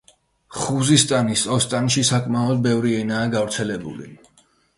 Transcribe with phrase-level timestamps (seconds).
[0.61, 4.11] ხუზისტანის ოსტანში საკმაოდ ბევრი ენაა გავრცელებული.